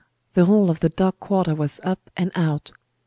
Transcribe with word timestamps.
the 0.33 0.45
whole 0.45 0.71
of 0.71 0.79
the 0.79 0.89
dock 0.89 1.19
quarter 1.19 1.53
was 1.53 1.79
up 1.83 2.09
and 2.17 2.31
out. 2.33 2.71